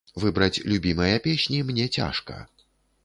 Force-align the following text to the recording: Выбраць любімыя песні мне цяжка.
Выбраць 0.21 0.61
любімыя 0.71 1.19
песні 1.27 1.61
мне 1.71 1.85
цяжка. 2.01 2.43